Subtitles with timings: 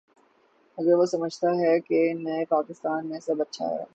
[0.77, 3.83] اگر وہ سمجھتا ہے کہ نئے پاکستان میں سب اچھا ہے۔